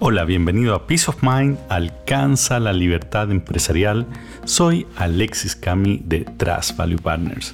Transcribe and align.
Hola, 0.00 0.24
bienvenido 0.24 0.76
a 0.76 0.86
Peace 0.86 1.10
of 1.10 1.24
Mind, 1.24 1.58
alcanza 1.68 2.60
la 2.60 2.72
libertad 2.72 3.32
empresarial. 3.32 4.06
Soy 4.44 4.86
Alexis 4.94 5.56
Cami 5.56 6.00
de 6.04 6.20
Trust 6.20 6.76
Value 6.76 7.00
Partners. 7.00 7.52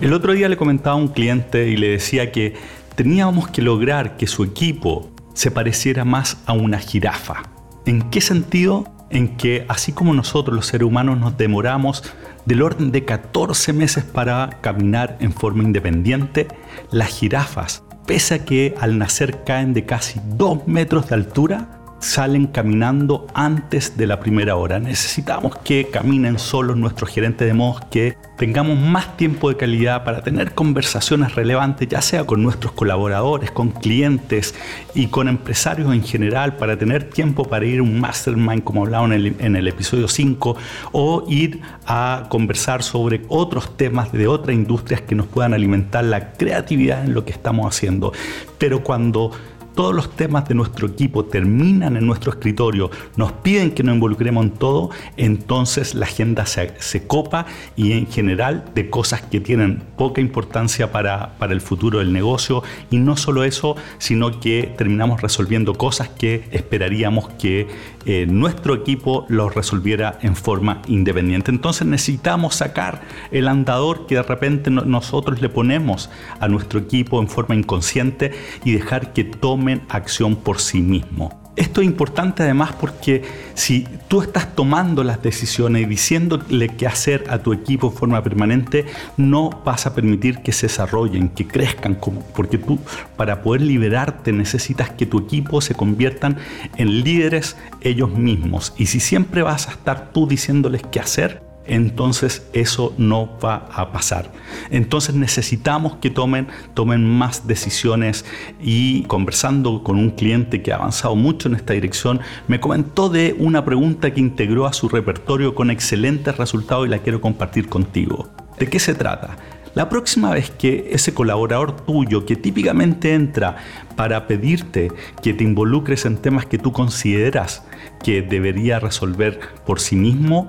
El 0.00 0.12
otro 0.12 0.32
día 0.32 0.48
le 0.48 0.56
comentaba 0.56 0.96
a 0.96 0.98
un 0.98 1.06
cliente 1.06 1.68
y 1.68 1.76
le 1.76 1.86
decía 1.90 2.32
que 2.32 2.54
teníamos 2.96 3.46
que 3.46 3.62
lograr 3.62 4.16
que 4.16 4.26
su 4.26 4.42
equipo 4.42 5.08
se 5.34 5.52
pareciera 5.52 6.04
más 6.04 6.42
a 6.46 6.52
una 6.52 6.80
jirafa. 6.80 7.44
¿En 7.86 8.10
qué 8.10 8.20
sentido? 8.20 8.84
En 9.08 9.36
que 9.36 9.64
así 9.68 9.92
como 9.92 10.12
nosotros 10.14 10.56
los 10.56 10.66
seres 10.66 10.88
humanos 10.88 11.16
nos 11.16 11.38
demoramos 11.38 12.02
del 12.44 12.60
orden 12.60 12.90
de 12.90 13.04
14 13.04 13.72
meses 13.72 14.02
para 14.02 14.58
caminar 14.60 15.16
en 15.20 15.32
forma 15.32 15.62
independiente, 15.62 16.48
las 16.90 17.10
jirafas 17.10 17.84
pese 18.06 18.34
a 18.34 18.44
que 18.44 18.74
al 18.80 18.98
nacer 18.98 19.44
caen 19.44 19.72
de 19.72 19.84
casi 19.84 20.20
2 20.36 20.66
metros 20.66 21.08
de 21.08 21.14
altura, 21.14 21.81
salen 22.02 22.48
caminando 22.48 23.26
antes 23.32 23.96
de 23.96 24.06
la 24.06 24.18
primera 24.18 24.56
hora. 24.56 24.80
Necesitamos 24.80 25.56
que 25.58 25.88
caminen 25.88 26.38
solos 26.38 26.76
nuestros 26.76 27.10
gerentes 27.10 27.46
de 27.46 27.54
modo 27.54 27.80
que 27.90 28.16
tengamos 28.36 28.76
más 28.76 29.16
tiempo 29.16 29.48
de 29.48 29.56
calidad 29.56 30.02
para 30.02 30.20
tener 30.20 30.52
conversaciones 30.52 31.36
relevantes, 31.36 31.88
ya 31.88 32.02
sea 32.02 32.24
con 32.24 32.42
nuestros 32.42 32.72
colaboradores, 32.72 33.52
con 33.52 33.70
clientes 33.70 34.54
y 34.94 35.06
con 35.06 35.28
empresarios 35.28 35.94
en 35.94 36.02
general, 36.02 36.56
para 36.56 36.76
tener 36.76 37.08
tiempo 37.08 37.44
para 37.44 37.64
ir 37.64 37.78
a 37.78 37.82
un 37.84 38.00
mastermind 38.00 38.64
como 38.64 38.82
hablaba 38.82 39.06
en 39.06 39.12
el, 39.12 39.36
en 39.38 39.54
el 39.54 39.68
episodio 39.68 40.08
5 40.08 40.56
o 40.90 41.24
ir 41.28 41.60
a 41.86 42.26
conversar 42.28 42.82
sobre 42.82 43.22
otros 43.28 43.76
temas 43.76 44.10
de 44.10 44.26
otras 44.26 44.56
industrias 44.56 45.02
que 45.02 45.14
nos 45.14 45.26
puedan 45.26 45.54
alimentar 45.54 46.02
la 46.02 46.32
creatividad 46.32 47.04
en 47.04 47.14
lo 47.14 47.24
que 47.24 47.30
estamos 47.30 47.66
haciendo. 47.66 48.12
Pero 48.58 48.82
cuando 48.82 49.30
todos 49.74 49.94
los 49.94 50.10
temas 50.10 50.48
de 50.48 50.54
nuestro 50.54 50.86
equipo 50.86 51.24
terminan 51.24 51.96
en 51.96 52.06
nuestro 52.06 52.32
escritorio, 52.32 52.90
nos 53.16 53.32
piden 53.32 53.72
que 53.72 53.82
nos 53.82 53.94
involucremos 53.94 54.44
en 54.44 54.50
todo, 54.52 54.90
entonces 55.16 55.94
la 55.94 56.06
agenda 56.06 56.46
se, 56.46 57.06
copa 57.06 57.46
y 57.76 57.92
en 57.92 58.06
general 58.06 58.64
de 58.74 58.90
cosas 58.90 59.22
que 59.22 59.40
tienen 59.40 59.82
poca 59.96 60.20
importancia 60.20 60.92
para, 60.92 61.34
para, 61.38 61.52
el 61.52 61.60
futuro 61.60 61.98
del 61.98 62.12
negocio 62.12 62.62
y 62.90 62.98
no 62.98 63.16
solo 63.16 63.44
eso, 63.44 63.76
sino 63.98 64.40
que 64.40 64.72
terminamos 64.76 65.20
resolviendo 65.20 65.74
cosas 65.74 66.08
que 66.08 66.44
esperaríamos 66.52 67.28
que 67.38 67.68
eh, 68.04 68.26
nuestro 68.26 68.74
equipo 68.74 69.26
los 69.28 69.54
resolviera 69.54 70.18
en 70.22 70.34
forma 70.34 70.82
independiente. 70.88 71.52
Entonces 71.52 71.86
necesitamos 71.86 72.56
sacar 72.56 73.02
el 73.30 73.46
andador 73.46 74.06
que 74.06 74.16
de 74.16 74.22
repente 74.22 74.70
nosotros 74.70 75.40
le 75.40 75.48
ponemos 75.48 76.10
a 76.40 76.48
nuestro 76.48 76.80
equipo 76.80 77.20
en 77.20 77.28
forma 77.28 77.54
inconsciente 77.54 78.32
y 78.64 78.72
dejar 78.72 79.12
que 79.12 79.24
tomen 79.62 79.82
acción 79.88 80.34
por 80.34 80.60
sí 80.60 80.80
mismo. 80.80 81.40
Esto 81.54 81.82
es 81.82 81.86
importante 81.86 82.42
además 82.42 82.72
porque 82.80 83.22
si 83.54 83.86
tú 84.08 84.22
estás 84.22 84.56
tomando 84.56 85.04
las 85.04 85.22
decisiones 85.22 85.82
y 85.82 85.84
diciéndole 85.84 86.70
qué 86.70 86.86
hacer 86.86 87.24
a 87.28 87.38
tu 87.38 87.52
equipo 87.52 87.88
en 87.88 87.92
forma 87.92 88.22
permanente, 88.24 88.86
no 89.18 89.50
vas 89.64 89.86
a 89.86 89.94
permitir 89.94 90.38
que 90.38 90.50
se 90.50 90.66
desarrollen, 90.66 91.28
que 91.28 91.46
crezcan, 91.46 91.98
porque 92.34 92.58
tú 92.58 92.78
para 93.16 93.42
poder 93.42 93.60
liberarte 93.60 94.32
necesitas 94.32 94.90
que 94.90 95.06
tu 95.06 95.18
equipo 95.20 95.60
se 95.60 95.74
conviertan 95.74 96.38
en 96.76 97.04
líderes 97.04 97.56
ellos 97.82 98.10
mismos. 98.12 98.72
Y 98.78 98.86
si 98.86 98.98
siempre 98.98 99.42
vas 99.42 99.68
a 99.68 99.72
estar 99.72 100.10
tú 100.10 100.26
diciéndoles 100.26 100.82
qué 100.90 100.98
hacer, 101.00 101.51
entonces 101.66 102.46
eso 102.52 102.94
no 102.98 103.38
va 103.42 103.68
a 103.72 103.92
pasar. 103.92 104.30
Entonces 104.70 105.14
necesitamos 105.14 105.96
que 105.96 106.10
tomen, 106.10 106.48
tomen 106.74 107.08
más 107.08 107.46
decisiones 107.46 108.24
y 108.60 109.02
conversando 109.04 109.82
con 109.82 109.98
un 109.98 110.10
cliente 110.10 110.62
que 110.62 110.72
ha 110.72 110.76
avanzado 110.76 111.16
mucho 111.16 111.48
en 111.48 111.54
esta 111.54 111.72
dirección, 111.74 112.20
me 112.48 112.60
comentó 112.60 113.08
de 113.08 113.34
una 113.38 113.64
pregunta 113.64 114.12
que 114.12 114.20
integró 114.20 114.66
a 114.66 114.72
su 114.72 114.88
repertorio 114.88 115.54
con 115.54 115.70
excelentes 115.70 116.36
resultados 116.36 116.86
y 116.86 116.90
la 116.90 116.98
quiero 116.98 117.20
compartir 117.20 117.68
contigo. 117.68 118.28
¿De 118.58 118.68
qué 118.68 118.78
se 118.78 118.94
trata? 118.94 119.36
La 119.74 119.88
próxima 119.88 120.30
vez 120.32 120.50
que 120.50 120.90
ese 120.92 121.14
colaborador 121.14 121.74
tuyo 121.74 122.26
que 122.26 122.36
típicamente 122.36 123.14
entra 123.14 123.56
para 123.96 124.26
pedirte 124.26 124.92
que 125.22 125.32
te 125.32 125.44
involucres 125.44 126.04
en 126.04 126.18
temas 126.18 126.44
que 126.44 126.58
tú 126.58 126.72
consideras 126.72 127.64
que 128.04 128.20
debería 128.20 128.80
resolver 128.80 129.40
por 129.64 129.80
sí 129.80 129.96
mismo, 129.96 130.48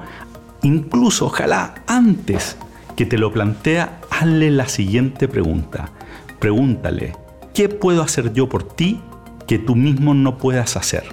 Incluso, 0.64 1.26
ojalá 1.26 1.76
antes 1.88 2.58
que 2.96 3.06
te 3.06 3.18
lo 3.18 3.32
plantea, 3.32 4.00
hazle 4.10 4.50
la 4.50 4.68
siguiente 4.68 5.28
pregunta. 5.28 5.90
Pregúntale, 6.40 7.14
¿qué 7.54 7.70
puedo 7.70 8.02
hacer 8.02 8.34
yo 8.34 8.48
por 8.48 8.64
ti 8.64 9.02
que 9.46 9.60
tú 9.60 9.76
mismo 9.76 10.14
no 10.14 10.38
puedas 10.38 10.78
hacer? 10.78 11.04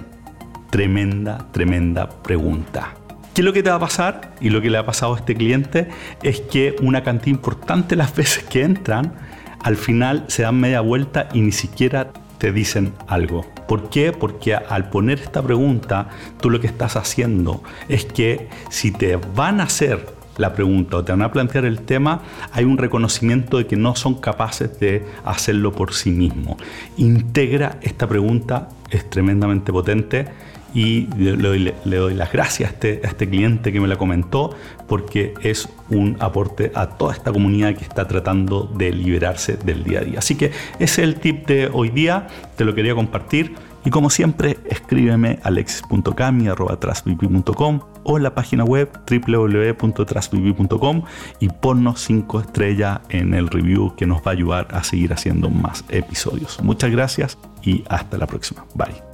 Tremenda, 0.69 1.47
tremenda 1.51 2.07
pregunta. 2.23 2.95
¿Qué 3.33 3.41
es 3.41 3.45
lo 3.45 3.51
que 3.51 3.61
te 3.61 3.69
va 3.69 3.75
a 3.75 3.79
pasar? 3.79 4.35
Y 4.39 4.49
lo 4.49 4.61
que 4.61 4.69
le 4.69 4.77
ha 4.77 4.85
pasado 4.85 5.15
a 5.15 5.17
este 5.17 5.35
cliente 5.35 5.89
es 6.23 6.39
que 6.39 6.75
una 6.81 7.03
cantidad 7.03 7.35
importante 7.35 7.97
las 7.97 8.15
veces 8.15 8.43
que 8.43 8.63
entran, 8.63 9.13
al 9.61 9.75
final 9.75 10.25
se 10.27 10.43
dan 10.43 10.59
media 10.59 10.79
vuelta 10.79 11.27
y 11.33 11.41
ni 11.41 11.51
siquiera 11.51 12.11
te 12.41 12.51
dicen 12.51 12.93
algo. 13.05 13.45
¿Por 13.67 13.91
qué? 13.91 14.11
Porque 14.11 14.55
al 14.55 14.89
poner 14.89 15.19
esta 15.19 15.43
pregunta, 15.43 16.09
tú 16.41 16.49
lo 16.49 16.59
que 16.59 16.65
estás 16.65 16.95
haciendo 16.95 17.61
es 17.87 18.03
que 18.03 18.49
si 18.71 18.91
te 18.91 19.15
van 19.35 19.61
a 19.61 19.65
hacer 19.65 20.07
la 20.37 20.55
pregunta 20.55 20.97
o 20.97 21.03
te 21.03 21.11
van 21.11 21.21
a 21.21 21.31
plantear 21.31 21.65
el 21.65 21.81
tema, 21.81 22.23
hay 22.51 22.65
un 22.65 22.79
reconocimiento 22.79 23.57
de 23.57 23.67
que 23.67 23.75
no 23.75 23.95
son 23.95 24.15
capaces 24.15 24.79
de 24.79 25.05
hacerlo 25.23 25.71
por 25.71 25.93
sí 25.93 26.09
mismos. 26.09 26.57
Integra 26.97 27.77
esta 27.83 28.07
pregunta, 28.07 28.69
es 28.89 29.07
tremendamente 29.07 29.71
potente 29.71 30.25
y 30.73 31.07
le 31.17 31.97
doy, 31.97 32.13
las 32.13 32.31
gracias 32.31 32.69
a 32.69 32.73
este, 32.73 33.01
a 33.03 33.07
este, 33.07 33.29
cliente 33.29 33.71
que 33.71 33.79
me 33.79 33.87
la 33.87 33.97
comentó 33.97 34.55
porque 34.87 35.33
es 35.41 35.69
un 35.89 36.17
aporte 36.19 36.71
a 36.75 36.87
toda 36.87 37.13
esta 37.13 37.31
comunidad 37.31 37.75
que 37.75 37.83
está 37.83 38.07
tratando 38.07 38.71
de 38.75 38.91
liberarse 38.91 39.57
del 39.57 39.83
día 39.83 39.99
a 39.99 40.03
día. 40.03 40.19
Así 40.19 40.35
que 40.35 40.51
ese 40.79 40.79
es 40.79 40.99
el 40.99 41.15
tip 41.15 41.47
de 41.47 41.69
hoy 41.71 41.89
día, 41.89 42.27
te 42.55 42.65
lo 42.65 42.75
quería 42.75 42.95
compartir 42.95 43.55
y 43.83 43.89
como 43.89 44.09
siempre 44.09 44.57
escríbeme 44.65 45.39
alexis.cami.com 45.43 47.79
o 48.03 48.17
en 48.17 48.23
la 48.23 48.33
página 48.33 48.63
web 48.63 48.89
www.trustvp.com 49.09 51.03
y 51.39 51.49
ponnos 51.49 52.01
5 52.01 52.39
estrellas 52.41 52.99
en 53.09 53.33
el 53.33 53.47
review 53.47 53.95
que 53.95 54.05
nos 54.05 54.19
va 54.19 54.31
a 54.31 54.31
ayudar 54.31 54.67
a 54.71 54.83
seguir 54.83 55.13
haciendo 55.13 55.49
más 55.49 55.83
episodios. 55.89 56.59
Muchas 56.61 56.91
gracias 56.91 57.37
y 57.63 57.83
hasta 57.89 58.17
la 58.17 58.27
próxima. 58.27 58.65
Bye. 58.75 59.10